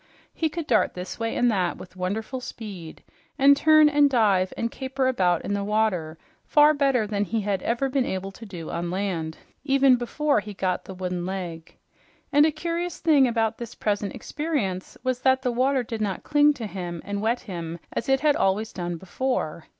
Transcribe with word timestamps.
He 0.33 0.49
could 0.49 0.65
dart 0.65 0.95
this 0.95 1.19
way 1.19 1.35
and 1.35 1.51
that 1.51 1.77
with 1.77 1.95
wonderful 1.95 2.41
speed, 2.41 3.03
and 3.37 3.55
turn 3.55 3.87
and 3.87 4.09
dive, 4.09 4.51
and 4.57 4.71
caper 4.71 5.07
about 5.07 5.45
in 5.45 5.53
the 5.53 5.63
water 5.63 6.17
far 6.43 6.73
better 6.73 7.05
than 7.05 7.23
he 7.23 7.41
had 7.41 7.61
ever 7.61 7.87
been 7.87 8.03
able 8.07 8.31
to 8.31 8.43
do 8.47 8.71
on 8.71 8.89
land 8.89 9.37
even 9.63 9.97
before 9.97 10.39
he 10.39 10.55
got 10.55 10.85
the 10.85 10.95
wooden 10.95 11.23
leg. 11.27 11.75
And 12.33 12.47
a 12.47 12.51
curious 12.51 12.97
thing 12.97 13.27
about 13.27 13.59
this 13.59 13.75
present 13.75 14.15
experience 14.15 14.97
was 15.03 15.19
that 15.19 15.43
the 15.43 15.51
water 15.51 15.83
did 15.83 16.01
not 16.01 16.23
cling 16.23 16.55
to 16.55 16.65
him 16.65 17.03
and 17.05 17.21
wet 17.21 17.41
him 17.41 17.77
as 17.93 18.09
it 18.09 18.21
had 18.21 18.35
always 18.35 18.73
done 18.73 18.97
before. 18.97 19.67